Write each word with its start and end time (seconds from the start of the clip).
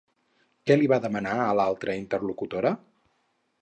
Què 0.69 0.77
li 0.79 0.89
va 0.93 0.99
demanar 1.05 1.37
a 1.43 1.53
l'altra 1.61 1.99
interlocutora? 2.05 2.77